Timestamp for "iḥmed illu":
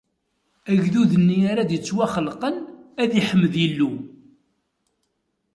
3.21-3.91